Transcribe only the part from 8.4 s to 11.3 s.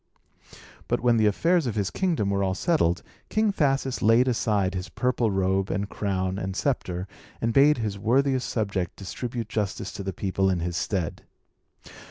subject distribute justice to the people in his stead.